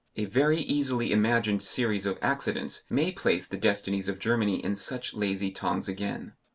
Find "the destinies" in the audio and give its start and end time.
3.45-4.09